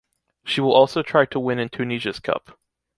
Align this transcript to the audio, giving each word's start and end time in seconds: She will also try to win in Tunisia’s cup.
She 0.43 0.61
will 0.61 0.73
also 0.73 1.03
try 1.03 1.27
to 1.27 1.39
win 1.39 1.59
in 1.59 1.69
Tunisia’s 1.69 2.17
cup. 2.19 2.57